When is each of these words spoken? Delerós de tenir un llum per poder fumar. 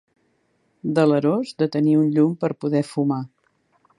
Delerós 0.99 1.51
de 1.63 1.69
tenir 1.77 1.95
un 2.05 2.09
llum 2.17 2.33
per 2.45 2.51
poder 2.65 2.83
fumar. 2.95 3.21